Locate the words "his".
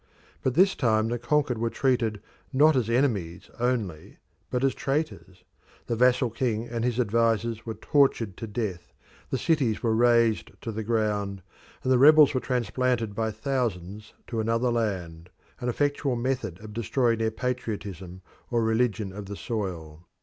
6.83-6.99